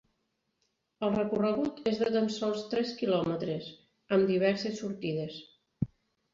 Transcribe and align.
El 1.07 1.11
recorregut 1.15 1.83
és 1.91 1.99
de 2.05 2.09
tan 2.17 2.31
sols 2.37 2.65
tres 2.73 2.95
kilòmetres, 3.03 3.71
amb 4.19 4.29
diverses 4.35 4.85
sortides. 4.85 5.41